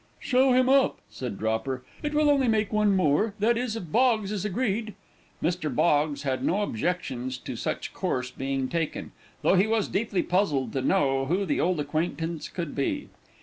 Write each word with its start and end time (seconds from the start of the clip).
"Show 0.19 0.51
him 0.53 0.67
up," 0.67 0.97
said 1.11 1.37
Dropper, 1.37 1.83
"it 2.01 2.15
will 2.15 2.27
only 2.31 2.47
make 2.47 2.73
one 2.73 2.95
more 2.95 3.35
that 3.37 3.55
is, 3.55 3.75
if 3.75 3.91
Boggs 3.91 4.31
is 4.31 4.43
agreed." 4.43 4.95
Mr. 5.43 5.71
Boggs 5.75 6.23
had 6.23 6.43
no 6.43 6.63
objections 6.63 7.37
to 7.37 7.55
such 7.55 7.93
course 7.93 8.31
being 8.31 8.67
taken, 8.67 9.11
though 9.43 9.53
he 9.53 9.67
was 9.67 9.87
deeply 9.87 10.23
puzzled 10.23 10.73
to 10.73 10.81
know 10.81 11.25
who 11.25 11.45
the 11.45 11.59
old 11.61 11.79
acquaintance 11.79 12.49
could 12.49 12.73
be. 12.73 13.09